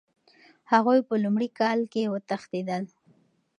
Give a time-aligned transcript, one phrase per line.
[0.71, 2.83] هغوی په لومړي کال کې وتښتېدل.